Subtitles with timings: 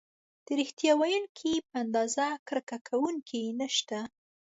[0.45, 3.99] د ریښتیا ویونکي په اندازه کرکه کوونکي نشته.